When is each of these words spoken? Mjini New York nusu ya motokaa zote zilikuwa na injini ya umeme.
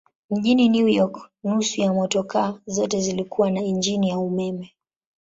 Mjini 0.29 0.69
New 0.69 0.87
York 0.87 1.29
nusu 1.43 1.81
ya 1.81 1.93
motokaa 1.93 2.59
zote 2.65 3.01
zilikuwa 3.01 3.51
na 3.51 3.61
injini 3.61 4.09
ya 4.09 4.19
umeme. 4.19 4.73